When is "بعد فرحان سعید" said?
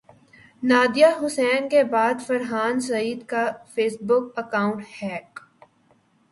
1.91-3.23